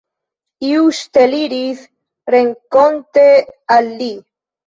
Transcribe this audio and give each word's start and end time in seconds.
Iu 0.67 0.85
ŝteliris 0.99 1.83
renkonte 2.35 3.27
al 3.77 3.93
li. 4.01 4.11